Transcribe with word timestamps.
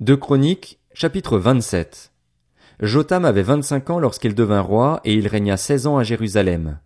De 0.00 0.14
Chroniques, 0.14 0.78
chapitre 0.94 1.38
27. 1.38 2.12
Jotam 2.78 3.24
avait 3.24 3.42
vingt-cinq 3.42 3.90
ans 3.90 3.98
lorsqu'il 3.98 4.36
devint 4.36 4.60
roi, 4.60 5.00
et 5.02 5.12
il 5.12 5.26
régna 5.26 5.56
seize 5.56 5.88
ans 5.88 5.98
à 5.98 6.04
Jérusalem. 6.04 6.78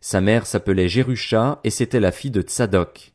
Sa 0.00 0.22
mère 0.22 0.46
s'appelait 0.46 0.88
Jérusha, 0.88 1.60
et 1.62 1.68
c'était 1.68 2.00
la 2.00 2.10
fille 2.10 2.30
de 2.30 2.40
Tsadok. 2.40 3.12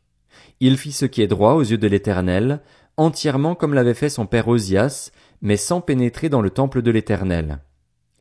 Il 0.60 0.78
fit 0.78 0.92
ce 0.92 1.06
qui 1.06 1.24
est 1.24 1.28
droit 1.28 1.54
aux 1.54 1.64
yeux 1.64 1.80
de 1.80 1.88
l'Éternel, 1.88 2.62
entièrement 2.96 3.56
comme 3.56 3.74
l'avait 3.74 3.96
fait 3.96 4.10
son 4.10 4.28
père 4.28 4.48
Osias, 4.50 5.10
mais 5.42 5.58
sans 5.58 5.82
pénétrer 5.82 6.30
dans 6.30 6.44
le 6.44 6.52
temple 6.52 6.84
de 6.84 6.92
l'Éternel. 6.92 7.58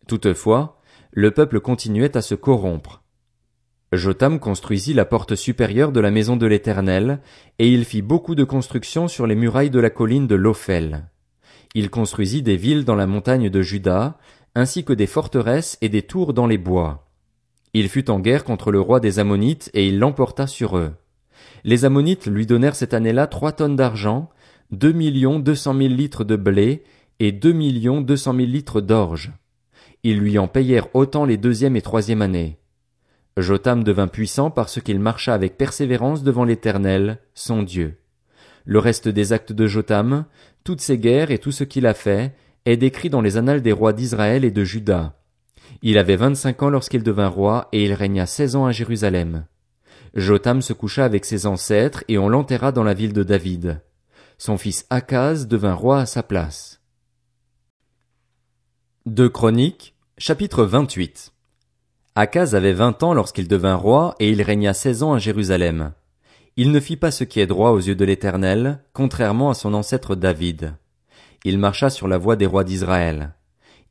Toutefois, 0.07 0.81
le 1.11 1.31
peuple 1.31 1.61
continuait 1.61 2.17
à 2.17 2.23
se 2.23 2.37
corrompre. 2.37 3.03
Jotam 3.93 4.41
construisit 4.41 4.95
la 4.95 5.05
porte 5.05 5.35
supérieure 5.35 5.93
de 5.93 6.01
la 6.01 6.11
maison 6.11 6.37
de 6.39 6.47
l'Éternel, 6.47 7.21
et 7.59 7.69
il 7.69 7.85
fit 7.85 8.01
beaucoup 8.01 8.35
de 8.35 8.45
constructions 8.45 9.09
sur 9.09 9.27
les 9.27 9.35
murailles 9.35 9.69
de 9.69 9.79
la 9.79 9.91
colline 9.91 10.27
de 10.27 10.35
l'Ophel. 10.35 11.11
Il 11.75 11.91
construisit 11.91 12.43
des 12.43 12.57
villes 12.57 12.85
dans 12.85 12.95
la 12.95 13.07
montagne 13.07 13.51
de 13.51 13.63
Juda, 13.63 14.19
ainsi 14.55 14.85
que 14.85 14.93
des 14.93 15.07
forteresses 15.07 15.79
et 15.81 15.89
des 15.89 16.03
tours 16.03 16.33
dans 16.33 16.47
les 16.47 16.59
bois. 16.59 17.09
Il 17.75 17.89
fut 17.89 18.11
en 18.11 18.19
guerre 18.19 18.45
contre 18.45 18.73
le 18.73 18.81
roi 18.81 19.01
des 19.01 19.19
Ammonites 19.19 19.71
et 19.75 19.89
il 19.89 19.99
l'emporta 19.99 20.47
sur 20.47 20.79
eux. 20.79 20.93
Les 21.65 21.85
Ammonites 21.85 22.27
lui 22.27 22.47
donnèrent 22.47 22.77
cette 22.77 22.95
année-là 22.95 23.27
trois 23.27 23.53
tonnes 23.53 23.77
d'argent, 23.77 24.31
deux 24.71 24.93
millions 24.93 25.39
deux 25.39 25.55
cent 25.55 25.75
mille 25.75 25.97
litres 25.97 26.25
de 26.25 26.37
blé 26.37 26.83
et 27.21 27.33
deux 27.33 27.53
millions 27.53 28.01
deux 28.01 28.17
cent 28.17 28.33
mille 28.33 28.53
litres 28.53 28.81
d'orge. 28.81 29.33
Ils 30.03 30.19
lui 30.19 30.39
en 30.39 30.49
payèrent 30.49 30.95
autant 30.95 31.25
les 31.25 31.37
deuxième 31.37 31.77
et 31.77 31.83
troisième 31.83 32.23
années. 32.23 32.59
Jotam 33.37 33.85
devint 33.85 34.09
puissant 34.09 34.51
parce 34.51 34.81
qu'il 34.81 34.99
marcha 34.99 35.35
avec 35.35 35.57
persévérance 35.57 36.23
devant 36.23 36.45
l'Éternel, 36.45 37.19
son 37.35 37.63
Dieu. 37.63 37.99
Le 38.65 38.79
reste 38.79 39.09
des 39.09 39.33
actes 39.33 39.53
de 39.53 39.67
Jotam, 39.67 40.27
toutes 40.69 40.83
ses 40.83 40.99
guerres 40.99 41.31
et 41.31 41.39
tout 41.39 41.51
ce 41.51 41.65
qu'il 41.65 41.87
a 41.87 41.95
fait, 41.95 42.35
est 42.67 42.77
décrit 42.77 43.09
dans 43.09 43.23
les 43.23 43.39
annales 43.39 43.63
des 43.63 43.73
rois 43.73 43.95
d'Israël 43.95 44.45
et 44.45 44.51
de 44.51 44.65
Juda. 44.65 45.19
Il 45.81 45.97
avait 45.97 46.17
vingt-cinq 46.17 46.63
ans 46.63 46.69
lorsqu'il 46.69 47.03
devint 47.03 47.29
roi, 47.29 47.69
et 47.73 47.87
il 47.87 47.95
régna 47.95 48.27
seize 48.27 48.55
ans 48.55 48.67
à 48.67 48.71
Jérusalem. 48.71 49.47
Jotam 50.13 50.61
se 50.61 50.75
coucha 50.75 51.07
avec 51.07 51.25
ses 51.25 51.47
ancêtres, 51.47 52.05
et 52.09 52.19
on 52.19 52.29
l'enterra 52.29 52.71
dans 52.71 52.85
la 52.85 52.93
ville 52.93 53.15
de 53.15 53.23
David. 53.23 53.81
Son 54.37 54.59
fils 54.59 54.85
Akaz 54.91 55.47
devint 55.47 55.73
roi 55.73 56.01
à 56.01 56.05
sa 56.05 56.23
place. 56.23 56.83
De 59.07 59.27
Chroniques, 59.27 59.95
chapitre 60.19 60.65
28. 60.65 61.33
Akaz 62.15 62.55
avait 62.55 62.75
vingt 62.75 63.03
ans 63.03 63.15
lorsqu'il 63.15 63.49
devint 63.49 63.77
roi, 63.77 64.17
et 64.21 64.29
il 64.29 64.43
régna 64.43 64.75
seize 64.75 65.03
ans 65.03 65.15
à 65.15 65.19
Jérusalem. 65.19 65.95
Il 66.61 66.73
ne 66.73 66.81
fit 66.81 66.97
pas 66.97 67.13
ce 67.13 67.23
qui 67.23 67.39
est 67.39 67.47
droit 67.47 67.71
aux 67.71 67.79
yeux 67.79 67.95
de 67.95 68.05
l'Éternel, 68.05 68.81
contrairement 68.93 69.49
à 69.49 69.55
son 69.55 69.75
ancêtre 69.75 70.17
David. 70.17 70.75
Il 71.45 71.57
marcha 71.57 71.89
sur 71.89 72.09
la 72.09 72.19
voie 72.19 72.35
des 72.35 72.47
rois 72.47 72.65
d'Israël. 72.65 73.35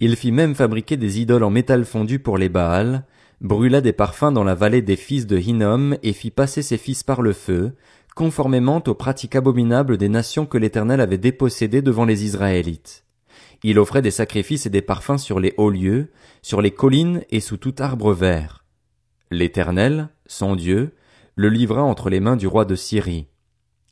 Il 0.01 0.17
fit 0.17 0.33
même 0.33 0.53
fabriquer 0.53 0.97
des 0.97 1.21
idoles 1.21 1.45
en 1.45 1.49
métal 1.49 1.85
fondu 1.85 2.19
pour 2.19 2.37
les 2.37 2.49
Baals, 2.49 3.05
brûla 3.39 3.79
des 3.79 3.93
parfums 3.93 4.33
dans 4.33 4.43
la 4.43 4.53
vallée 4.53 4.81
des 4.81 4.97
fils 4.97 5.27
de 5.27 5.37
Hinnom 5.37 5.95
et 6.03 6.11
fit 6.11 6.29
passer 6.29 6.61
ses 6.61 6.77
fils 6.77 7.03
par 7.03 7.21
le 7.21 7.31
feu, 7.31 7.71
conformément 8.17 8.83
aux 8.85 8.95
pratiques 8.95 9.37
abominables 9.37 9.95
des 9.95 10.09
nations 10.09 10.45
que 10.45 10.57
l'Éternel 10.57 10.99
avait 10.99 11.17
dépossédées 11.17 11.81
devant 11.81 12.03
les 12.03 12.25
Israélites. 12.25 13.05
Il 13.63 13.79
offrait 13.79 14.01
des 14.01 14.11
sacrifices 14.11 14.65
et 14.65 14.69
des 14.69 14.81
parfums 14.81 15.19
sur 15.19 15.39
les 15.39 15.53
hauts 15.55 15.69
lieux, 15.69 16.11
sur 16.41 16.61
les 16.61 16.71
collines 16.71 17.23
et 17.29 17.39
sous 17.39 17.55
tout 17.55 17.75
arbre 17.79 18.11
vert. 18.11 18.65
L'Éternel, 19.31 20.09
son 20.25 20.57
Dieu, 20.57 20.91
le 21.37 21.49
livra 21.49 21.83
entre 21.83 22.09
les 22.09 22.19
mains 22.19 22.35
du 22.35 22.47
roi 22.47 22.65
de 22.65 22.73
Syrie. 22.75 23.27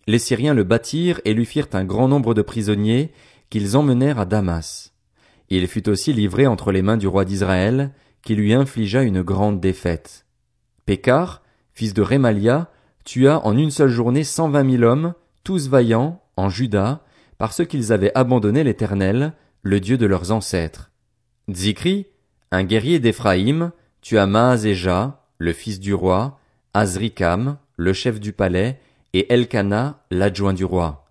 Les 0.08 0.18
Syriens 0.18 0.56
le 0.56 0.64
bâtirent 0.64 1.22
et 1.26 1.34
lui 1.36 1.46
firent 1.46 1.70
un 1.74 1.86
grand 1.86 2.08
nombre 2.08 2.34
de 2.34 2.42
prisonniers 2.42 3.12
qu'ils 3.52 3.78
emmenèrent 3.78 4.20
à 4.20 4.26
Damas. 4.26 4.94
Il 5.50 5.68
fut 5.68 5.88
aussi 5.88 6.12
livré 6.12 6.48
entre 6.48 6.72
les 6.72 6.82
mains 6.82 6.98
du 6.98 7.08
roi 7.08 7.24
d'Israël, 7.24 7.94
qui 8.24 8.34
lui 8.34 8.56
infligea 8.56 9.04
une 9.04 9.22
grande 9.22 9.60
défaite. 9.60 10.26
Pécar, 10.88 11.44
fils 11.76 11.94
de 11.94 12.02
Rémalia, 12.02 12.72
tua 13.04 13.46
en 13.46 13.56
une 13.56 13.70
seule 13.70 13.90
journée 13.90 14.24
cent 14.24 14.50
vingt 14.50 14.64
mille 14.64 14.84
hommes, 14.84 15.14
tous 15.44 15.70
vaillants, 15.70 16.24
en 16.38 16.50
Juda, 16.50 17.04
parce 17.38 17.64
qu'ils 17.64 17.94
avaient 17.94 18.12
abandonné 18.16 18.64
l'Éternel, 18.64 19.34
le 19.62 19.80
Dieu 19.80 20.00
de 20.00 20.08
leurs 20.08 20.32
ancêtres. 20.32 20.90
Zikri, 21.52 22.08
un 22.50 22.64
guerrier 22.64 22.98
d'Éphraïm, 22.98 23.72
tua 24.02 24.26
Maazéja, 24.26 25.28
le 25.38 25.54
fils 25.54 25.80
du 25.80 25.94
roi, 25.94 26.40
Azrikam, 26.76 27.58
le 27.78 27.94
chef 27.94 28.20
du 28.20 28.34
palais, 28.34 28.82
et 29.14 29.32
Elkana, 29.32 30.04
l'adjoint 30.12 30.52
du 30.52 30.66
roi. 30.66 31.06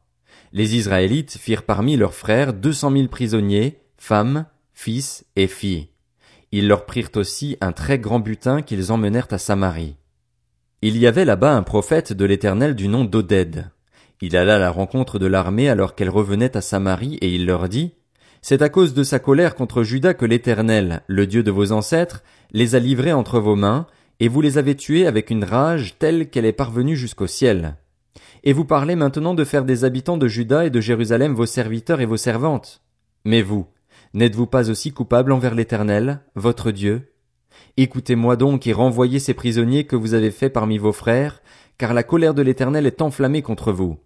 Les 0.52 0.76
Israélites 0.76 1.38
firent 1.38 1.62
parmi 1.62 1.96
leurs 1.96 2.12
frères 2.12 2.52
deux 2.52 2.74
cent 2.74 2.90
mille 2.90 3.08
prisonniers, 3.08 3.80
femmes, 3.96 4.44
fils 4.74 5.24
et 5.36 5.46
filles. 5.46 5.88
Ils 6.52 6.68
leur 6.68 6.84
prirent 6.84 7.08
aussi 7.16 7.56
un 7.62 7.72
très 7.72 7.98
grand 7.98 8.20
butin 8.20 8.60
qu'ils 8.60 8.92
emmenèrent 8.92 9.28
à 9.30 9.38
Samarie. 9.38 9.96
Il 10.82 10.98
y 10.98 11.06
avait 11.06 11.24
là-bas 11.24 11.56
un 11.56 11.62
prophète 11.62 12.12
de 12.12 12.26
l'Éternel 12.26 12.74
du 12.74 12.86
nom 12.86 13.06
d'Oded. 13.06 13.70
Il 14.20 14.36
alla 14.36 14.56
à 14.56 14.58
la 14.58 14.70
rencontre 14.70 15.18
de 15.18 15.26
l'armée 15.26 15.70
alors 15.70 15.94
qu'elle 15.94 16.10
revenait 16.10 16.58
à 16.58 16.60
Samarie 16.60 17.14
et 17.22 17.34
il 17.34 17.46
leur 17.46 17.70
dit, 17.70 17.94
C'est 18.42 18.60
à 18.60 18.68
cause 18.68 18.92
de 18.92 19.02
sa 19.02 19.18
colère 19.18 19.54
contre 19.54 19.82
Judas 19.82 20.12
que 20.12 20.26
l'Éternel, 20.26 21.00
le 21.06 21.26
Dieu 21.26 21.42
de 21.42 21.50
vos 21.50 21.72
ancêtres, 21.72 22.22
les 22.52 22.74
a 22.74 22.78
livrés 22.78 23.14
entre 23.14 23.40
vos 23.40 23.56
mains, 23.56 23.86
et 24.20 24.28
vous 24.28 24.40
les 24.40 24.58
avez 24.58 24.74
tués 24.74 25.06
avec 25.06 25.30
une 25.30 25.44
rage 25.44 25.96
telle 25.98 26.30
qu'elle 26.30 26.44
est 26.44 26.52
parvenue 26.52 26.96
jusqu'au 26.96 27.26
ciel. 27.26 27.76
Et 28.42 28.52
vous 28.52 28.64
parlez 28.64 28.96
maintenant 28.96 29.34
de 29.34 29.44
faire 29.44 29.64
des 29.64 29.84
habitants 29.84 30.18
de 30.18 30.28
Juda 30.28 30.66
et 30.66 30.70
de 30.70 30.80
Jérusalem 30.80 31.34
vos 31.34 31.46
serviteurs 31.46 32.00
et 32.00 32.06
vos 32.06 32.16
servantes. 32.16 32.82
Mais 33.24 33.42
vous, 33.42 33.66
n'êtes-vous 34.12 34.46
pas 34.46 34.70
aussi 34.70 34.92
coupables 34.92 35.32
envers 35.32 35.54
l'Éternel, 35.54 36.20
votre 36.34 36.70
Dieu? 36.70 37.12
Écoutez-moi 37.76 38.36
donc 38.36 38.66
et 38.66 38.72
renvoyez 38.72 39.18
ces 39.18 39.34
prisonniers 39.34 39.84
que 39.84 39.96
vous 39.96 40.14
avez 40.14 40.30
faits 40.30 40.52
parmi 40.52 40.78
vos 40.78 40.92
frères, 40.92 41.42
car 41.78 41.94
la 41.94 42.02
colère 42.02 42.34
de 42.34 42.42
l'Éternel 42.42 42.86
est 42.86 43.02
enflammée 43.02 43.42
contre 43.42 43.72
vous. 43.72 43.98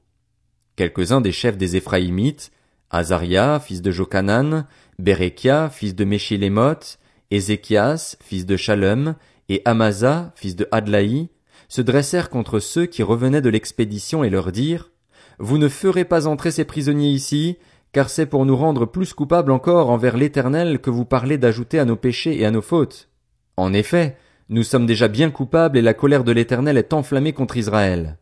Quelques-uns 0.76 1.20
des 1.20 1.32
chefs 1.32 1.58
des 1.58 1.76
Éphraïmites, 1.76 2.52
Azaria, 2.90 3.60
fils 3.60 3.82
de 3.82 3.90
Jokanan, 3.90 4.66
Berekia, 4.98 5.68
fils 5.70 5.94
de 5.94 6.04
Méchilémoth, 6.04 6.98
Ézéchias, 7.30 8.16
fils 8.20 8.46
de 8.46 8.56
Shalom, 8.56 9.14
et 9.48 9.62
Amasa, 9.64 10.32
fils 10.34 10.56
de 10.56 10.68
Adlaï, 10.72 11.28
se 11.68 11.82
dressèrent 11.82 12.30
contre 12.30 12.60
ceux 12.60 12.86
qui 12.86 13.02
revenaient 13.02 13.40
de 13.40 13.50
l'expédition 13.50 14.24
et 14.24 14.30
leur 14.30 14.52
dirent, 14.52 14.90
Vous 15.38 15.58
ne 15.58 15.68
ferez 15.68 16.04
pas 16.04 16.26
entrer 16.26 16.50
ces 16.50 16.64
prisonniers 16.64 17.10
ici, 17.10 17.58
car 17.92 18.10
c'est 18.10 18.26
pour 18.26 18.44
nous 18.44 18.56
rendre 18.56 18.86
plus 18.86 19.14
coupables 19.14 19.50
encore 19.50 19.90
envers 19.90 20.16
l'Éternel 20.16 20.78
que 20.78 20.90
vous 20.90 21.04
parlez 21.04 21.38
d'ajouter 21.38 21.78
à 21.78 21.84
nos 21.84 21.96
péchés 21.96 22.38
et 22.38 22.44
à 22.44 22.50
nos 22.50 22.62
fautes. 22.62 23.08
En 23.56 23.72
effet, 23.72 24.16
nous 24.50 24.62
sommes 24.62 24.86
déjà 24.86 25.08
bien 25.08 25.30
coupables 25.30 25.78
et 25.78 25.82
la 25.82 25.94
colère 25.94 26.24
de 26.24 26.32
l'Éternel 26.32 26.78
est 26.78 26.92
enflammée 26.92 27.32
contre 27.32 27.56
Israël. 27.56 28.18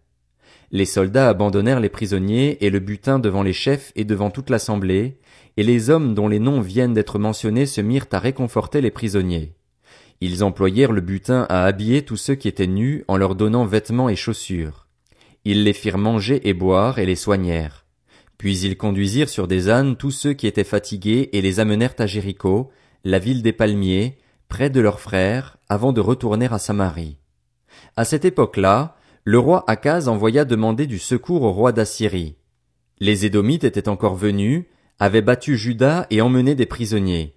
Les 0.72 0.84
soldats 0.84 1.28
abandonnèrent 1.28 1.80
les 1.80 1.88
prisonniers 1.88 2.64
et 2.64 2.70
le 2.70 2.80
butin 2.80 3.20
devant 3.20 3.44
les 3.44 3.52
chefs 3.52 3.92
et 3.94 4.04
devant 4.04 4.30
toute 4.30 4.50
l'assemblée, 4.50 5.18
et 5.56 5.62
les 5.62 5.90
hommes 5.90 6.14
dont 6.14 6.26
les 6.26 6.40
noms 6.40 6.60
viennent 6.60 6.94
d'être 6.94 7.20
mentionnés 7.20 7.66
se 7.66 7.80
mirent 7.80 8.08
à 8.10 8.18
réconforter 8.18 8.80
les 8.80 8.90
prisonniers. 8.90 9.54
Ils 10.20 10.42
employèrent 10.42 10.92
le 10.92 11.00
butin 11.00 11.46
à 11.48 11.64
habiller 11.64 12.02
tous 12.02 12.16
ceux 12.16 12.34
qui 12.34 12.48
étaient 12.48 12.66
nus 12.66 13.04
en 13.08 13.16
leur 13.16 13.34
donnant 13.34 13.66
vêtements 13.66 14.08
et 14.08 14.16
chaussures. 14.16 14.86
Ils 15.44 15.64
les 15.64 15.72
firent 15.72 15.98
manger 15.98 16.48
et 16.48 16.54
boire 16.54 16.98
et 16.98 17.06
les 17.06 17.16
soignèrent. 17.16 17.84
Puis 18.38 18.58
ils 18.60 18.76
conduisirent 18.76 19.28
sur 19.28 19.46
des 19.46 19.68
ânes 19.68 19.96
tous 19.96 20.10
ceux 20.10 20.32
qui 20.32 20.46
étaient 20.46 20.64
fatigués 20.64 21.30
et 21.32 21.40
les 21.40 21.60
amenèrent 21.60 21.94
à 21.98 22.06
Jéricho, 22.06 22.70
la 23.04 23.18
ville 23.18 23.42
des 23.42 23.52
palmiers, 23.52 24.18
près 24.48 24.70
de 24.70 24.80
leurs 24.80 25.00
frères, 25.00 25.58
avant 25.68 25.92
de 25.92 26.00
retourner 26.00 26.48
à 26.50 26.58
Samarie. 26.58 27.18
À 27.96 28.04
cette 28.04 28.24
époque-là, 28.24 28.96
le 29.24 29.38
roi 29.38 29.64
Akaz 29.66 30.08
envoya 30.08 30.44
demander 30.44 30.86
du 30.86 30.98
secours 30.98 31.42
au 31.42 31.52
roi 31.52 31.72
d'Assyrie. 31.72 32.36
Les 33.00 33.26
Édomites 33.26 33.64
étaient 33.64 33.88
encore 33.88 34.14
venus, 34.14 34.64
avaient 34.98 35.22
battu 35.22 35.56
Juda 35.56 36.06
et 36.10 36.20
emmené 36.20 36.54
des 36.54 36.66
prisonniers. 36.66 37.34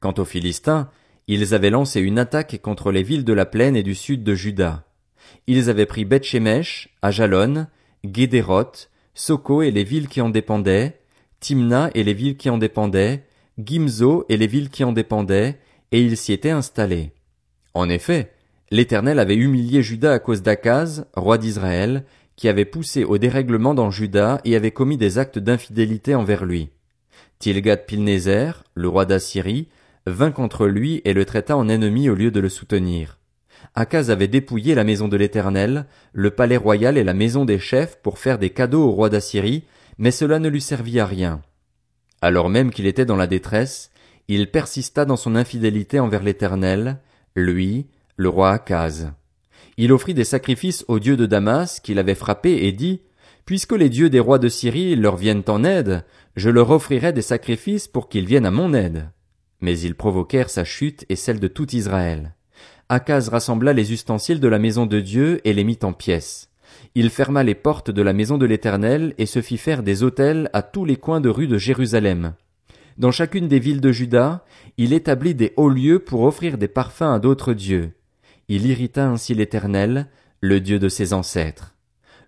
Quant 0.00 0.14
aux 0.18 0.24
Philistins, 0.24 0.88
ils 1.28 1.54
avaient 1.54 1.70
lancé 1.70 2.00
une 2.00 2.18
attaque 2.18 2.60
contre 2.62 2.92
les 2.92 3.02
villes 3.02 3.24
de 3.24 3.32
la 3.32 3.46
plaine 3.46 3.76
et 3.76 3.82
du 3.82 3.94
sud 3.94 4.22
de 4.22 4.34
Juda. 4.34 4.84
Ils 5.46 5.70
avaient 5.70 5.86
pris 5.86 6.04
Beth-Shemesh, 6.04 6.90
Ajalon, 7.02 7.66
Gédéroth, 8.04 8.90
Soko 9.14 9.62
et 9.62 9.70
les 9.70 9.84
villes 9.84 10.08
qui 10.08 10.20
en 10.20 10.28
dépendaient, 10.28 11.00
Timna 11.40 11.90
et 11.94 12.04
les 12.04 12.14
villes 12.14 12.36
qui 12.36 12.50
en 12.50 12.58
dépendaient, 12.58 13.24
Gimzo 13.58 14.24
et 14.28 14.36
les 14.36 14.46
villes 14.46 14.70
qui 14.70 14.84
en 14.84 14.92
dépendaient, 14.92 15.58
et 15.92 16.00
ils 16.00 16.16
s'y 16.16 16.32
étaient 16.32 16.50
installés. 16.50 17.12
En 17.74 17.88
effet, 17.88 18.32
l'Éternel 18.70 19.18
avait 19.18 19.36
humilié 19.36 19.82
Juda 19.82 20.12
à 20.12 20.18
cause 20.18 20.42
d'Akaz, 20.42 21.06
roi 21.14 21.38
d'Israël, 21.38 22.04
qui 22.36 22.48
avait 22.48 22.64
poussé 22.64 23.04
au 23.04 23.18
dérèglement 23.18 23.74
dans 23.74 23.90
Juda 23.90 24.40
et 24.44 24.56
avait 24.56 24.70
commis 24.70 24.96
des 24.96 25.18
actes 25.18 25.38
d'infidélité 25.38 26.14
envers 26.14 26.44
lui. 26.44 26.68
Tilgat-Pilnézer, 27.38 28.64
le 28.74 28.88
roi 28.88 29.06
d'Assyrie, 29.06 29.68
vint 30.06 30.30
contre 30.30 30.66
lui 30.66 31.02
et 31.04 31.12
le 31.12 31.24
traita 31.24 31.56
en 31.56 31.68
ennemi 31.68 32.08
au 32.08 32.14
lieu 32.14 32.30
de 32.30 32.40
le 32.40 32.48
soutenir. 32.48 33.18
Akaz 33.74 34.10
avait 34.10 34.28
dépouillé 34.28 34.74
la 34.74 34.84
maison 34.84 35.08
de 35.08 35.16
l'Éternel, 35.16 35.86
le 36.12 36.30
palais 36.30 36.56
royal 36.56 36.96
et 36.96 37.04
la 37.04 37.14
maison 37.14 37.44
des 37.44 37.58
chefs 37.58 38.00
pour 38.02 38.18
faire 38.18 38.38
des 38.38 38.50
cadeaux 38.50 38.84
au 38.84 38.92
roi 38.92 39.08
d'Assyrie, 39.08 39.64
mais 39.98 40.10
cela 40.10 40.38
ne 40.38 40.48
lui 40.48 40.60
servit 40.60 41.00
à 41.00 41.06
rien. 41.06 41.42
Alors 42.22 42.48
même 42.48 42.70
qu'il 42.70 42.86
était 42.86 43.04
dans 43.04 43.16
la 43.16 43.26
détresse, 43.26 43.90
il 44.28 44.50
persista 44.50 45.04
dans 45.04 45.16
son 45.16 45.36
infidélité 45.36 46.00
envers 46.00 46.22
l'Éternel, 46.22 46.98
lui, 47.34 47.86
le 48.16 48.28
roi 48.28 48.52
Akaz. 48.52 49.12
Il 49.76 49.92
offrit 49.92 50.14
des 50.14 50.24
sacrifices 50.24 50.84
aux 50.88 50.98
dieux 50.98 51.16
de 51.16 51.26
Damas 51.26 51.80
qu'il 51.80 51.98
avait 51.98 52.14
frappés 52.14 52.66
et 52.66 52.72
dit, 52.72 53.02
Puisque 53.44 53.72
les 53.72 53.90
dieux 53.90 54.10
des 54.10 54.20
rois 54.20 54.38
de 54.38 54.48
Syrie 54.48 54.96
leur 54.96 55.16
viennent 55.16 55.44
en 55.46 55.62
aide, 55.62 56.04
je 56.34 56.50
leur 56.50 56.70
offrirai 56.70 57.12
des 57.12 57.22
sacrifices 57.22 57.86
pour 57.86 58.08
qu'ils 58.08 58.26
viennent 58.26 58.46
à 58.46 58.50
mon 58.50 58.74
aide. 58.74 59.10
Mais 59.60 59.78
ils 59.78 59.94
provoquèrent 59.94 60.50
sa 60.50 60.64
chute 60.64 61.04
et 61.08 61.16
celle 61.16 61.40
de 61.40 61.48
tout 61.48 61.74
Israël. 61.74 62.34
Akaz 62.88 63.28
rassembla 63.28 63.72
les 63.72 63.92
ustensiles 63.92 64.40
de 64.40 64.48
la 64.48 64.58
maison 64.58 64.86
de 64.86 65.00
Dieu 65.00 65.40
et 65.44 65.52
les 65.52 65.64
mit 65.64 65.78
en 65.82 65.92
pièces. 65.92 66.50
Il 66.94 67.10
ferma 67.10 67.42
les 67.42 67.54
portes 67.54 67.90
de 67.90 68.02
la 68.02 68.12
maison 68.12 68.38
de 68.38 68.46
l'Éternel 68.46 69.14
et 69.18 69.26
se 69.26 69.42
fit 69.42 69.58
faire 69.58 69.82
des 69.82 70.02
autels 70.02 70.50
à 70.52 70.62
tous 70.62 70.84
les 70.84 70.96
coins 70.96 71.20
de 71.20 71.28
rue 71.28 71.46
de 71.46 71.58
Jérusalem. 71.58 72.34
Dans 72.98 73.10
chacune 73.10 73.48
des 73.48 73.58
villes 73.58 73.80
de 73.80 73.92
Juda, 73.92 74.44
il 74.78 74.92
établit 74.92 75.34
des 75.34 75.52
hauts 75.56 75.68
lieux 75.68 75.98
pour 75.98 76.22
offrir 76.22 76.56
des 76.58 76.68
parfums 76.68 77.02
à 77.02 77.18
d'autres 77.18 77.52
dieux. 77.52 77.92
Il 78.48 78.66
irrita 78.66 79.06
ainsi 79.06 79.34
l'Éternel, 79.34 80.06
le 80.40 80.60
Dieu 80.60 80.78
de 80.78 80.88
ses 80.88 81.12
ancêtres. 81.12 81.74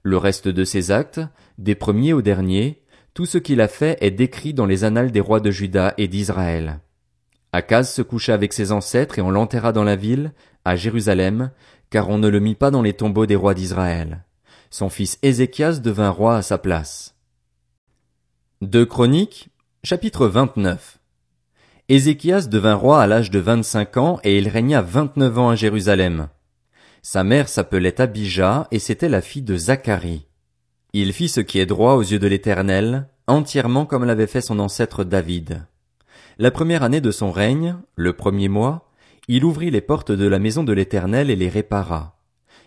Le 0.02 0.16
reste 0.16 0.48
de 0.48 0.64
ses 0.64 0.90
actes, 0.90 1.20
des 1.56 1.74
premiers 1.74 2.12
aux 2.12 2.22
derniers, 2.22 2.82
tout 3.14 3.26
ce 3.26 3.38
qu'il 3.38 3.60
a 3.60 3.68
fait 3.68 3.96
est 4.00 4.10
décrit 4.10 4.54
dans 4.54 4.66
les 4.66 4.84
annales 4.84 5.12
des 5.12 5.20
rois 5.20 5.40
de 5.40 5.50
Juda 5.50 5.94
et 5.98 6.08
d'Israël. 6.08 6.80
Akaz 7.52 7.90
se 7.90 8.02
coucha 8.02 8.34
avec 8.34 8.52
ses 8.52 8.72
ancêtres 8.72 9.18
et 9.18 9.22
on 9.22 9.30
l'enterra 9.30 9.72
dans 9.72 9.84
la 9.84 9.96
ville, 9.96 10.32
à 10.64 10.76
Jérusalem, 10.76 11.50
car 11.90 12.08
on 12.10 12.18
ne 12.18 12.28
le 12.28 12.40
mit 12.40 12.54
pas 12.54 12.70
dans 12.70 12.82
les 12.82 12.92
tombeaux 12.92 13.26
des 13.26 13.36
rois 13.36 13.54
d'Israël. 13.54 14.24
Son 14.70 14.90
fils 14.90 15.18
Ézéchias 15.22 15.78
devint 15.78 16.10
roi 16.10 16.36
à 16.36 16.42
sa 16.42 16.58
place. 16.58 17.14
Deux 18.60 18.84
Chroniques, 18.84 19.48
chapitre 19.82 20.26
29. 20.26 20.98
Ézéchias 21.88 22.48
devint 22.48 22.74
roi 22.74 23.00
à 23.00 23.06
l'âge 23.06 23.30
de 23.30 23.38
vingt-cinq 23.38 23.96
ans 23.96 24.20
et 24.24 24.36
il 24.36 24.48
régna 24.48 24.82
vingt-neuf 24.82 25.38
ans 25.38 25.48
à 25.48 25.54
Jérusalem. 25.54 26.28
Sa 27.00 27.24
mère 27.24 27.48
s'appelait 27.48 27.98
Abijah 27.98 28.68
et 28.70 28.78
c'était 28.78 29.08
la 29.08 29.22
fille 29.22 29.42
de 29.42 29.56
Zacharie. 29.56 30.26
Il 30.92 31.14
fit 31.14 31.28
ce 31.28 31.40
qui 31.40 31.58
est 31.60 31.66
droit 31.66 31.94
aux 31.94 32.02
yeux 32.02 32.18
de 32.18 32.26
l'Éternel, 32.26 33.08
entièrement 33.26 33.86
comme 33.86 34.04
l'avait 34.04 34.26
fait 34.26 34.42
son 34.42 34.58
ancêtre 34.58 35.04
David. 35.04 35.62
La 36.40 36.52
première 36.52 36.84
année 36.84 37.00
de 37.00 37.10
son 37.10 37.32
règne, 37.32 37.78
le 37.96 38.12
premier 38.12 38.46
mois, 38.46 38.92
il 39.26 39.44
ouvrit 39.44 39.72
les 39.72 39.80
portes 39.80 40.12
de 40.12 40.28
la 40.28 40.38
maison 40.38 40.62
de 40.62 40.72
l'Éternel 40.72 41.30
et 41.30 41.36
les 41.36 41.48
répara. 41.48 42.16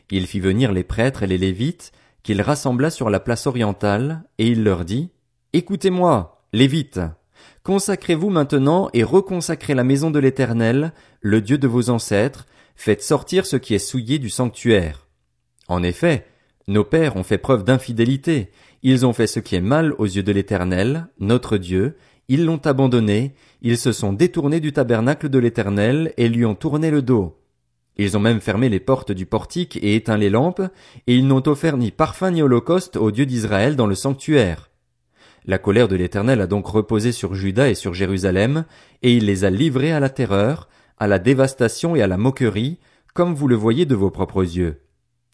Il 0.09 0.27
fit 0.27 0.41
venir 0.41 0.73
les 0.73 0.83
prêtres 0.83 1.23
et 1.23 1.27
les 1.27 1.37
Lévites, 1.37 1.93
qu'il 2.21 2.41
rassembla 2.41 2.89
sur 2.89 3.09
la 3.09 3.21
place 3.21 3.47
orientale, 3.47 4.23
et 4.37 4.47
il 4.47 4.65
leur 4.65 4.83
dit, 4.83 5.11
Écoutez-moi, 5.53 6.43
Lévites, 6.51 6.99
consacrez-vous 7.63 8.29
maintenant 8.29 8.89
et 8.91 9.05
reconsacrez 9.05 9.73
la 9.73 9.85
maison 9.85 10.11
de 10.11 10.19
l'Éternel, 10.19 10.91
le 11.21 11.39
Dieu 11.39 11.57
de 11.57 11.67
vos 11.67 11.89
ancêtres, 11.89 12.47
faites 12.75 13.01
sortir 13.01 13.45
ce 13.45 13.55
qui 13.55 13.73
est 13.73 13.79
souillé 13.79 14.19
du 14.19 14.29
sanctuaire. 14.29 15.07
En 15.69 15.81
effet, 15.81 16.25
nos 16.67 16.83
pères 16.83 17.15
ont 17.15 17.23
fait 17.23 17.37
preuve 17.37 17.63
d'infidélité, 17.63 18.51
ils 18.83 19.05
ont 19.05 19.13
fait 19.13 19.27
ce 19.27 19.39
qui 19.39 19.55
est 19.55 19.61
mal 19.61 19.93
aux 19.97 20.05
yeux 20.05 20.23
de 20.23 20.31
l'Éternel, 20.33 21.07
notre 21.19 21.57
Dieu, 21.57 21.95
ils 22.27 22.45
l'ont 22.45 22.61
abandonné, 22.65 23.33
ils 23.61 23.77
se 23.77 23.91
sont 23.91 24.13
détournés 24.13 24.59
du 24.59 24.71
tabernacle 24.71 25.29
de 25.29 25.39
l'Éternel 25.39 26.13
et 26.17 26.29
lui 26.29 26.45
ont 26.45 26.55
tourné 26.55 26.91
le 26.91 27.01
dos. 27.01 27.37
Ils 27.97 28.15
ont 28.17 28.21
même 28.21 28.41
fermé 28.41 28.69
les 28.69 28.79
portes 28.79 29.11
du 29.11 29.25
portique 29.25 29.77
et 29.81 29.95
éteint 29.95 30.17
les 30.17 30.29
lampes, 30.29 30.61
et 31.07 31.15
ils 31.15 31.27
n'ont 31.27 31.47
offert 31.47 31.77
ni 31.77 31.91
parfum 31.91 32.31
ni 32.31 32.41
holocauste 32.41 32.95
au 32.95 33.11
Dieu 33.11 33.25
d'Israël 33.25 33.75
dans 33.75 33.87
le 33.87 33.95
sanctuaire. 33.95 34.71
La 35.45 35.57
colère 35.57 35.87
de 35.87 35.95
l'Éternel 35.95 36.39
a 36.39 36.47
donc 36.47 36.67
reposé 36.67 37.11
sur 37.11 37.33
Juda 37.33 37.69
et 37.69 37.75
sur 37.75 37.93
Jérusalem, 37.93 38.65
et 39.01 39.15
il 39.15 39.25
les 39.25 39.43
a 39.43 39.49
livrés 39.49 39.91
à 39.91 39.99
la 39.99 40.09
terreur, 40.09 40.69
à 40.99 41.07
la 41.07 41.19
dévastation 41.19 41.95
et 41.95 42.01
à 42.01 42.07
la 42.07 42.17
moquerie, 42.17 42.79
comme 43.13 43.33
vous 43.33 43.47
le 43.47 43.55
voyez 43.55 43.85
de 43.85 43.95
vos 43.95 44.11
propres 44.11 44.43
yeux. 44.43 44.81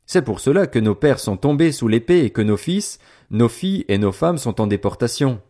C'est 0.06 0.22
pour 0.22 0.40
cela 0.40 0.66
que 0.66 0.80
nos 0.80 0.96
pères 0.96 1.20
sont 1.20 1.36
tombés 1.36 1.74
sous 1.74 1.90
l'épée 1.90 2.24
et 2.24 2.30
que 2.30 2.42
nos 2.42 2.58
fils, 2.58 3.00
nos 3.30 3.50
filles 3.50 3.84
et 3.90 3.98
nos 3.98 4.14
femmes 4.14 4.38
sont 4.38 4.62
en 4.62 4.68
déportation. 4.68 5.42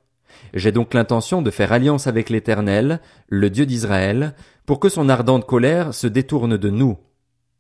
J'ai 0.54 0.72
donc 0.72 0.94
l'intention 0.94 1.42
de 1.42 1.52
faire 1.52 1.72
alliance 1.72 2.08
avec 2.08 2.30
l'Éternel, 2.30 3.00
le 3.28 3.50
Dieu 3.50 3.66
d'Israël, 3.66 4.36
pour 4.66 4.80
que 4.80 4.90
son 4.90 5.10
ardente 5.10 5.46
colère 5.46 5.94
se 5.94 6.08
détourne 6.08 6.58
de 6.58 6.70
nous. 6.70 6.98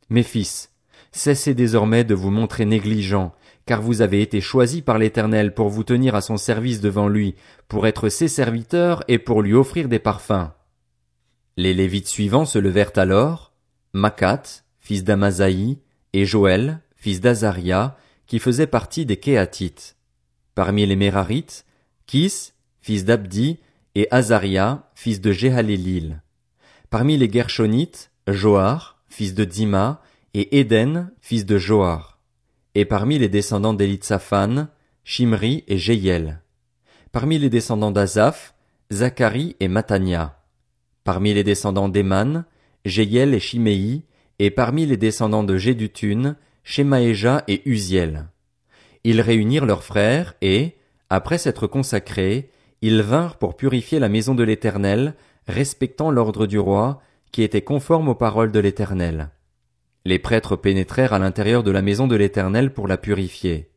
Mes 0.10 0.24
fils, 0.24 0.72
cessez 1.12 1.54
désormais 1.54 2.04
de 2.04 2.16
vous 2.16 2.32
montrer 2.32 2.66
négligents, 2.66 3.34
car 3.66 3.82
vous 3.82 4.02
avez 4.02 4.22
été 4.22 4.42
choisis 4.42 4.82
par 4.82 4.98
l'Éternel 4.98 5.54
pour 5.54 5.70
vous 5.70 5.84
tenir 5.84 6.16
à 6.16 6.22
son 6.22 6.38
service 6.38 6.82
devant 6.82 7.08
lui, 7.08 7.36
pour 7.68 7.88
être 7.88 8.10
ses 8.10 8.28
serviteurs 8.28 9.04
et 9.08 9.20
pour 9.20 9.42
lui 9.42 9.54
offrir 9.54 9.90
des 9.90 10.00
parfums. 10.00 10.50
Les 11.58 11.74
Lévites 11.74 12.08
suivants 12.08 12.46
se 12.46 12.60
levèrent 12.60 12.94
alors, 12.96 13.54
Makat, 13.94 14.44
fils 14.80 15.04
d'Amazaï, 15.04 15.80
et 16.14 16.26
Joël, 16.26 16.82
fils 16.96 17.20
d'Azaria, 17.20 17.98
qui 18.26 18.40
faisait 18.40 18.68
partie 18.68 19.06
des 19.06 19.18
Kéatites. 19.18 19.98
Parmi 20.56 20.86
les 20.86 20.96
Mérarites, 20.96 21.66
fils 22.88 23.04
d'Abdi, 23.04 23.60
et 23.95 24.07
Azaria, 24.12 24.89
fils 24.95 25.19
de 25.19 25.34
Jéhalélil. 25.34 26.22
Parmi 26.89 27.18
les 27.18 27.30
Gershonites, 27.30 28.12
Joar, 28.28 29.04
fils 29.10 29.34
de 29.34 29.44
Dima, 29.44 30.01
et 30.34 30.60
Éden, 30.60 31.12
fils 31.19 31.45
de 31.45 31.57
Joar. 31.57 32.18
Et 32.75 32.86
parmi 32.86 33.19
les 33.19 33.28
descendants 33.28 33.74
d'Elitsaphan, 33.74 34.69
Shimri 35.04 35.66
et 35.68 35.78
Jéiel. 35.78 36.39
Parmi 37.12 37.38
les 37.38 37.50
descendants 37.50 37.92
d'Azaph, 37.92 38.56
Zacharie 38.94 39.57
et 39.60 39.68
Matania. 39.68 40.40
Parmi 41.04 41.33
les 41.33 41.44
descendants 41.44 41.90
d'Eman, 41.90 42.45
Jéiel 42.86 43.33
et 43.33 43.42
Shimei, 43.42 44.04
et 44.40 44.50
parmi 44.50 44.86
les 44.86 44.95
descendants 44.95 45.44
de 45.44 45.57
Jédutun, 45.57 46.38
Shemaéja 46.63 47.44
et 47.50 47.63
Uziel. 47.69 48.30
Ils 49.04 49.19
réunirent 49.19 49.66
leurs 49.66 49.83
frères 49.83 50.36
et, 50.42 50.78
après 51.10 51.38
s'être 51.38 51.68
consacrés, 51.68 52.50
ils 52.82 53.02
vinrent 53.02 53.38
pour 53.38 53.58
purifier 53.58 54.00
la 54.00 54.10
maison 54.10 54.36
de 54.36 54.44
l'Éternel, 54.44 55.16
respectant 55.48 56.12
l'ordre 56.12 56.46
du 56.46 56.60
roi, 56.60 57.02
qui 57.32 57.44
était 57.44 57.62
conforme 57.62 58.10
aux 58.10 58.16
paroles 58.16 58.52
de 58.52 58.60
l'Éternel. 58.60 59.30
Les 60.06 60.20
prêtres 60.20 60.56
pénétrèrent 60.56 61.14
à 61.14 61.20
l'intérieur 61.20 61.64
de 61.64 61.72
la 61.72 61.82
maison 61.82 62.08
de 62.08 62.16
l'Éternel 62.16 62.72
pour 62.72 62.88
la 62.88 62.98
purifier. 62.98 63.70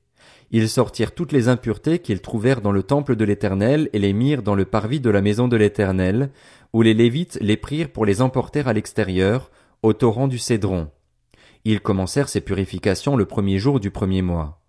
Ils 0.52 0.68
sortirent 0.68 1.14
toutes 1.14 1.32
les 1.32 1.48
impuretés 1.48 2.00
qu'ils 2.00 2.20
trouvèrent 2.20 2.60
dans 2.60 2.72
le 2.72 2.82
temple 2.82 3.16
de 3.16 3.24
l'Éternel 3.24 3.88
et 3.92 3.98
les 3.98 4.12
mirent 4.12 4.42
dans 4.42 4.54
le 4.54 4.64
parvis 4.64 5.00
de 5.00 5.10
la 5.10 5.22
maison 5.22 5.48
de 5.48 5.56
l'Éternel, 5.56 6.30
où 6.72 6.82
les 6.82 6.94
Lévites 6.94 7.38
les 7.40 7.56
prirent 7.56 7.90
pour 7.90 8.04
les 8.04 8.20
emporter 8.20 8.60
à 8.60 8.72
l'extérieur, 8.72 9.50
au 9.82 9.92
torrent 9.92 10.28
du 10.28 10.38
Cédron. 10.38 10.90
Ils 11.64 11.80
commencèrent 11.80 12.28
ces 12.28 12.40
purifications 12.40 13.16
le 13.16 13.26
premier 13.26 13.58
jour 13.58 13.80
du 13.80 13.90
premier 13.90 14.22
mois. 14.22 14.60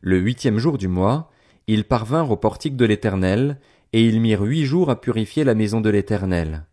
Le 0.00 0.18
huitième 0.18 0.58
jour 0.58 0.78
du 0.78 0.88
mois, 0.88 1.30
ils 1.66 1.84
parvinrent 1.84 2.30
au 2.30 2.36
portique 2.36 2.76
de 2.76 2.84
l'Éternel, 2.84 3.58
et 3.92 4.04
ils 4.04 4.20
mirent 4.20 4.42
huit 4.42 4.64
jours 4.64 4.90
à 4.90 5.00
purifier 5.00 5.44
la 5.44 5.54
maison 5.54 5.80
de 5.80 5.90
l'Éternel. 5.90 6.66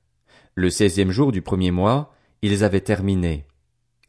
Le 0.56 0.70
seizième 0.70 1.12
jour 1.12 1.32
du 1.32 1.42
premier 1.42 1.72
mois, 1.72 2.14
ils 2.42 2.64
avaient 2.64 2.82
terminé. 2.82 3.46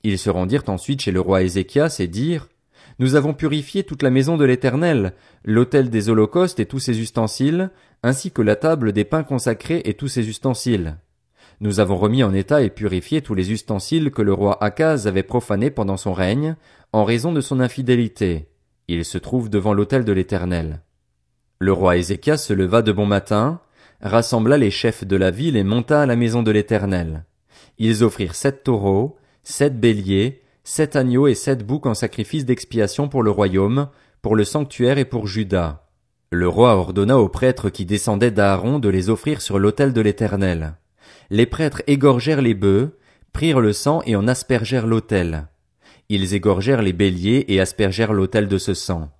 Ils 0.02 0.18
se 0.18 0.30
rendirent 0.30 0.68
ensuite 0.68 1.02
chez 1.02 1.12
le 1.12 1.20
roi 1.20 1.42
Ézéchias 1.42 1.96
et 2.00 2.08
dirent, 2.08 2.48
Nous 2.98 3.14
avons 3.14 3.34
purifié 3.34 3.84
toute 3.84 4.02
la 4.02 4.10
maison 4.10 4.36
de 4.36 4.44
l'Éternel, 4.44 5.14
l'autel 5.44 5.90
des 5.90 6.08
holocaustes 6.08 6.58
et 6.58 6.66
tous 6.66 6.80
ses 6.80 7.00
ustensiles, 7.00 7.70
ainsi 8.02 8.32
que 8.32 8.42
la 8.42 8.56
table 8.56 8.92
des 8.92 9.04
pains 9.04 9.22
consacrés 9.22 9.82
et 9.84 9.94
tous 9.94 10.08
ses 10.08 10.28
ustensiles. 10.28 10.96
Nous 11.60 11.78
avons 11.78 11.96
remis 11.96 12.24
en 12.24 12.34
état 12.34 12.62
et 12.62 12.70
purifié 12.70 13.22
tous 13.22 13.34
les 13.34 13.52
ustensiles 13.52 14.10
que 14.10 14.22
le 14.22 14.32
roi 14.32 14.62
Akaz 14.64 15.06
avait 15.06 15.22
profanés 15.22 15.70
pendant 15.70 15.96
son 15.96 16.12
règne, 16.12 16.56
en 16.92 17.04
raison 17.04 17.32
de 17.32 17.40
son 17.40 17.60
infidélité. 17.60 18.48
Il 18.88 19.04
se 19.04 19.18
trouve 19.18 19.48
devant 19.48 19.74
l'autel 19.74 20.04
de 20.04 20.12
l'Éternel. 20.12 20.82
Le 21.58 21.72
roi 21.72 21.96
Ézéchias 21.96 22.38
se 22.38 22.52
leva 22.52 22.82
de 22.82 22.92
bon 22.92 23.06
matin, 23.06 23.60
rassembla 24.00 24.58
les 24.58 24.70
chefs 24.70 25.04
de 25.04 25.16
la 25.16 25.30
ville 25.30 25.56
et 25.56 25.64
monta 25.64 26.02
à 26.02 26.06
la 26.06 26.16
maison 26.16 26.42
de 26.42 26.50
l'Éternel. 26.50 27.24
Ils 27.78 28.02
offrirent 28.02 28.34
sept 28.34 28.64
taureaux, 28.64 29.16
sept 29.44 29.78
béliers, 29.78 30.42
sept 30.64 30.96
agneaux 30.96 31.26
et 31.26 31.34
sept 31.34 31.64
boucs 31.64 31.86
en 31.86 31.94
sacrifice 31.94 32.44
d'expiation 32.44 33.08
pour 33.08 33.22
le 33.22 33.30
royaume, 33.30 33.88
pour 34.22 34.36
le 34.36 34.44
sanctuaire 34.44 34.98
et 34.98 35.04
pour 35.04 35.26
Juda. 35.26 35.88
Le 36.30 36.48
roi 36.48 36.74
ordonna 36.74 37.18
aux 37.18 37.28
prêtres 37.28 37.68
qui 37.68 37.84
descendaient 37.84 38.30
d'Aaron 38.30 38.78
de 38.78 38.88
les 38.88 39.10
offrir 39.10 39.40
sur 39.40 39.58
l'autel 39.58 39.92
de 39.92 40.00
l'Éternel. 40.00 40.74
Les 41.30 41.46
prêtres 41.46 41.82
égorgèrent 41.86 42.42
les 42.42 42.54
bœufs, 42.54 42.96
prirent 43.32 43.60
le 43.60 43.72
sang 43.72 44.02
et 44.06 44.16
en 44.16 44.26
aspergèrent 44.28 44.86
l'autel. 44.86 45.48
Ils 46.08 46.34
égorgèrent 46.34 46.82
les 46.82 46.92
béliers 46.92 47.44
et 47.48 47.60
aspergèrent 47.60 48.12
l'autel 48.12 48.48
de 48.48 48.58
ce 48.58 48.74
sang. 48.74 49.10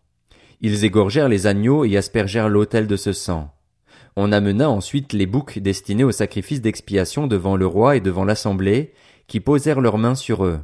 Ils 0.60 0.84
égorgèrent 0.84 1.28
les 1.28 1.46
agneaux 1.46 1.84
et 1.84 1.96
aspergèrent 1.96 2.48
l'autel 2.48 2.86
de 2.86 2.96
ce 2.96 3.12
sang. 3.12 3.52
On 4.16 4.30
amena 4.30 4.68
ensuite 4.68 5.12
les 5.12 5.26
boucs 5.26 5.58
destinés 5.58 6.04
au 6.04 6.12
sacrifice 6.12 6.60
d'expiation 6.60 7.26
devant 7.26 7.56
le 7.56 7.66
roi 7.66 7.96
et 7.96 8.00
devant 8.00 8.24
l'assemblée, 8.24 8.92
qui 9.26 9.40
posèrent 9.40 9.80
leurs 9.80 9.98
mains 9.98 10.14
sur 10.14 10.44
eux. 10.44 10.60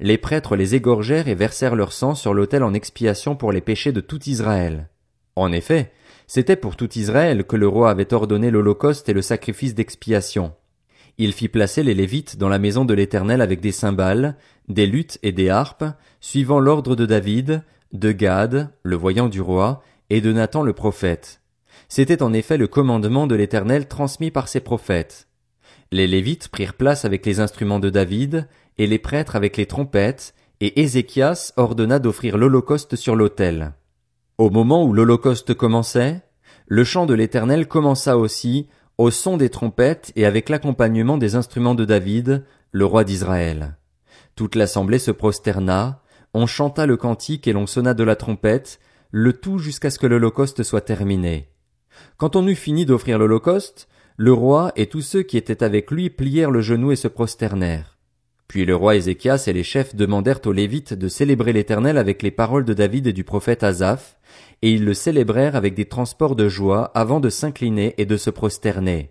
Les 0.00 0.18
prêtres 0.18 0.56
les 0.56 0.74
égorgèrent 0.74 1.28
et 1.28 1.34
versèrent 1.34 1.76
leur 1.76 1.92
sang 1.92 2.14
sur 2.14 2.34
l'autel 2.34 2.64
en 2.64 2.74
expiation 2.74 3.36
pour 3.36 3.52
les 3.52 3.60
péchés 3.60 3.92
de 3.92 4.00
tout 4.00 4.28
Israël. 4.28 4.88
En 5.36 5.52
effet, 5.52 5.92
C'était 6.26 6.56
pour 6.56 6.76
tout 6.76 6.98
Israël 6.98 7.44
que 7.44 7.56
le 7.56 7.68
roi 7.68 7.90
avait 7.90 8.14
ordonné 8.14 8.50
l'holocauste 8.50 9.08
et 9.08 9.12
le 9.12 9.22
sacrifice 9.22 9.74
d'expiation. 9.74 10.54
Il 11.18 11.32
fit 11.32 11.48
placer 11.48 11.82
les 11.82 11.94
Lévites 11.94 12.38
dans 12.38 12.48
la 12.48 12.58
maison 12.58 12.84
de 12.84 12.94
l'Éternel 12.94 13.40
avec 13.40 13.60
des 13.60 13.72
cymbales, 13.72 14.36
des 14.68 14.86
luttes 14.86 15.18
et 15.22 15.32
des 15.32 15.50
harpes, 15.50 15.84
suivant 16.20 16.60
l'ordre 16.60 16.96
de 16.96 17.06
David, 17.06 17.62
de 17.92 18.12
Gad, 18.12 18.70
le 18.82 18.96
voyant 18.96 19.28
du 19.28 19.40
roi, 19.40 19.82
et 20.10 20.20
de 20.20 20.32
Nathan 20.32 20.62
le 20.62 20.72
prophète. 20.72 21.40
C'était 21.88 22.22
en 22.22 22.32
effet 22.32 22.56
le 22.56 22.66
commandement 22.66 23.26
de 23.26 23.34
l'Éternel 23.34 23.86
transmis 23.86 24.30
par 24.30 24.48
ses 24.48 24.60
prophètes. 24.60 25.28
Les 25.90 26.06
Lévites 26.06 26.48
prirent 26.48 26.74
place 26.74 27.04
avec 27.04 27.26
les 27.26 27.40
instruments 27.40 27.80
de 27.80 27.90
David, 27.90 28.48
et 28.78 28.86
les 28.86 28.98
prêtres 28.98 29.36
avec 29.36 29.58
les 29.58 29.66
trompettes, 29.66 30.34
et 30.60 30.80
Ézéchias 30.80 31.52
ordonna 31.56 31.98
d'offrir 31.98 32.38
l'holocauste 32.38 32.96
sur 32.96 33.16
l'autel. 33.16 33.74
Au 34.38 34.48
moment 34.48 34.84
où 34.84 34.92
l'holocauste 34.92 35.54
commençait, 35.54 36.22
le 36.66 36.84
chant 36.84 37.04
de 37.04 37.14
l'Éternel 37.14 37.68
commença 37.68 38.16
aussi, 38.16 38.68
au 39.02 39.10
son 39.10 39.36
des 39.36 39.48
trompettes 39.48 40.12
et 40.14 40.26
avec 40.26 40.48
l'accompagnement 40.48 41.18
des 41.18 41.34
instruments 41.34 41.74
de 41.74 41.84
David, 41.84 42.44
le 42.70 42.86
roi 42.86 43.02
d'Israël. 43.02 43.76
Toute 44.36 44.54
l'assemblée 44.54 45.00
se 45.00 45.10
prosterna, 45.10 46.02
on 46.34 46.46
chanta 46.46 46.86
le 46.86 46.96
cantique 46.96 47.48
et 47.48 47.52
l'on 47.52 47.66
sonna 47.66 47.94
de 47.94 48.04
la 48.04 48.14
trompette, 48.14 48.78
le 49.10 49.32
tout 49.32 49.58
jusqu'à 49.58 49.90
ce 49.90 49.98
que 49.98 50.06
l'holocauste 50.06 50.62
soit 50.62 50.82
terminé. 50.82 51.48
Quand 52.16 52.36
on 52.36 52.46
eut 52.46 52.54
fini 52.54 52.86
d'offrir 52.86 53.18
l'holocauste, 53.18 53.88
le 54.16 54.32
roi 54.32 54.70
et 54.76 54.86
tous 54.86 55.02
ceux 55.02 55.24
qui 55.24 55.36
étaient 55.36 55.64
avec 55.64 55.90
lui 55.90 56.08
plièrent 56.08 56.52
le 56.52 56.60
genou 56.60 56.92
et 56.92 56.96
se 56.96 57.08
prosternèrent. 57.08 57.98
Puis 58.46 58.64
le 58.64 58.76
roi 58.76 58.94
Ézéchias 58.94 59.44
et 59.48 59.52
les 59.52 59.64
chefs 59.64 59.96
demandèrent 59.96 60.46
aux 60.46 60.52
Lévites 60.52 60.94
de 60.94 61.08
célébrer 61.08 61.52
l'Éternel 61.52 61.98
avec 61.98 62.22
les 62.22 62.30
paroles 62.30 62.64
de 62.64 62.74
David 62.74 63.08
et 63.08 63.12
du 63.12 63.24
prophète 63.24 63.64
Asaph, 63.64 64.16
et 64.62 64.72
ils 64.72 64.84
le 64.84 64.94
célébrèrent 64.94 65.56
avec 65.56 65.74
des 65.74 65.84
transports 65.84 66.36
de 66.36 66.48
joie 66.48 66.90
avant 66.94 67.20
de 67.20 67.28
s'incliner 67.28 67.94
et 67.98 68.06
de 68.06 68.16
se 68.16 68.30
prosterner. 68.30 69.10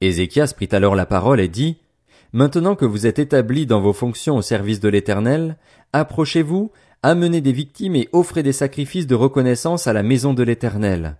Ézéchias 0.00 0.52
prit 0.56 0.68
alors 0.72 0.94
la 0.94 1.06
parole 1.06 1.40
et 1.40 1.48
dit, 1.48 1.76
Maintenant 2.32 2.74
que 2.76 2.86
vous 2.86 3.06
êtes 3.06 3.18
établis 3.18 3.66
dans 3.66 3.82
vos 3.82 3.92
fonctions 3.92 4.36
au 4.36 4.42
service 4.42 4.80
de 4.80 4.88
l'Éternel, 4.88 5.58
approchez-vous, 5.92 6.72
amenez 7.02 7.42
des 7.42 7.52
victimes 7.52 7.94
et 7.94 8.08
offrez 8.12 8.42
des 8.42 8.52
sacrifices 8.52 9.06
de 9.06 9.14
reconnaissance 9.14 9.86
à 9.86 9.92
la 9.92 10.02
maison 10.02 10.32
de 10.32 10.42
l'Éternel. 10.42 11.18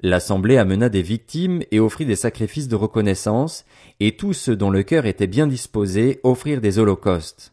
L'assemblée 0.00 0.58
amena 0.58 0.88
des 0.88 1.02
victimes 1.02 1.62
et 1.70 1.78
offrit 1.78 2.06
des 2.06 2.16
sacrifices 2.16 2.66
de 2.66 2.74
reconnaissance, 2.74 3.64
et 4.00 4.16
tous 4.16 4.32
ceux 4.32 4.56
dont 4.56 4.70
le 4.70 4.82
cœur 4.82 5.06
était 5.06 5.28
bien 5.28 5.46
disposé 5.46 6.18
offrirent 6.24 6.60
des 6.60 6.80
holocaustes. 6.80 7.52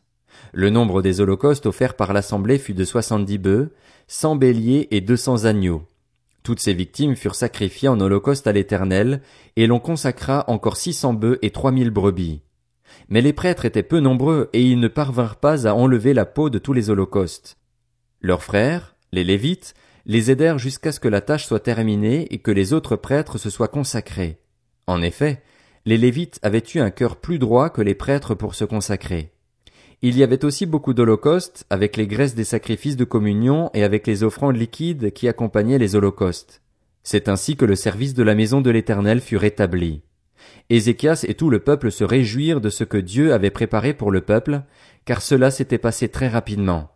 Le 0.52 0.70
nombre 0.70 1.02
des 1.02 1.22
holocaustes 1.22 1.66
offerts 1.66 1.96
par 1.96 2.14
l'assemblée 2.14 2.58
fut 2.58 2.74
de 2.74 2.84
soixante-dix 2.84 3.38
bœufs, 3.38 3.72
cent 4.08 4.36
béliers 4.36 4.88
et 4.92 5.02
deux 5.02 5.18
cents 5.18 5.46
agneaux. 5.46 5.84
Toutes 6.42 6.60
ces 6.60 6.74
victimes 6.74 7.16
furent 7.16 7.36
sacrifiées 7.36 7.90
en 7.90 8.00
holocauste 8.00 8.48
à 8.48 8.52
l'Éternel, 8.52 9.22
et 9.56 9.68
l'on 9.68 9.80
consacra 9.80 10.46
encore 10.48 10.78
six 10.78 10.94
cents 10.94 11.14
bœufs 11.14 11.38
et 11.42 11.52
trois 11.52 11.72
mille 11.72 11.92
brebis. 11.92 12.42
Mais 13.10 13.22
les 13.22 13.34
prêtres 13.34 13.66
étaient 13.66 13.84
peu 13.84 14.00
nombreux, 14.00 14.50
et 14.54 14.64
ils 14.64 14.80
ne 14.80 14.88
parvinrent 14.88 15.36
pas 15.36 15.68
à 15.68 15.74
enlever 15.74 16.14
la 16.14 16.26
peau 16.26 16.50
de 16.50 16.58
tous 16.58 16.74
les 16.74 16.90
holocaustes. 16.90 17.58
Leurs 18.22 18.44
frères, 18.44 18.96
les 19.12 19.24
Lévites, 19.24 19.76
les 20.06 20.32
aidèrent 20.32 20.58
jusqu'à 20.58 20.92
ce 20.92 21.00
que 21.00 21.08
la 21.08 21.22
tâche 21.22 21.46
soit 21.46 21.60
terminée 21.60 22.34
et 22.34 22.40
que 22.40 22.52
les 22.52 22.74
autres 22.74 22.96
prêtres 22.96 23.38
se 23.38 23.52
soient 23.52 23.68
consacrés. 23.68 24.40
En 24.88 25.04
effet, 25.04 25.44
les 25.86 25.98
Lévites 25.98 26.40
avaient 26.42 26.64
eu 26.74 26.80
un 26.80 26.90
cœur 26.90 27.18
plus 27.18 27.38
droit 27.38 27.70
que 27.70 27.82
les 27.82 27.96
prêtres 27.96 28.34
pour 28.34 28.56
se 28.56 28.66
consacrer. 28.66 29.32
Il 30.02 30.18
y 30.18 30.24
avait 30.24 30.46
aussi 30.46 30.66
beaucoup 30.66 30.94
d'holocaustes, 30.94 31.66
avec 31.70 31.98
les 31.98 32.08
graisses 32.08 32.36
des 32.36 32.46
sacrifices 32.46 32.96
de 32.96 33.04
communion 33.04 33.70
et 33.74 33.84
avec 33.84 34.08
les 34.08 34.24
offrandes 34.24 34.56
liquides 34.56 35.12
qui 35.12 35.28
accompagnaient 35.28 35.78
les 35.78 35.96
holocaustes. 35.96 36.62
C'est 37.04 37.28
ainsi 37.28 37.58
que 37.58 37.66
le 37.66 37.76
service 37.76 38.14
de 38.14 38.24
la 38.24 38.34
maison 38.34 38.62
de 38.62 38.70
l'Éternel 38.70 39.20
fut 39.20 39.36
rétabli. 39.36 40.02
Ézéchias 40.70 41.26
et 41.28 41.34
tout 41.34 41.50
le 41.50 41.60
peuple 41.60 41.92
se 41.92 42.06
réjouirent 42.06 42.62
de 42.62 42.70
ce 42.70 42.86
que 42.86 42.98
Dieu 42.98 43.34
avait 43.34 43.50
préparé 43.50 43.94
pour 43.94 44.12
le 44.12 44.22
peuple, 44.22 44.62
car 45.04 45.22
cela 45.22 45.52
s'était 45.52 45.78
passé 45.78 46.08
très 46.08 46.30
rapidement. 46.30 46.92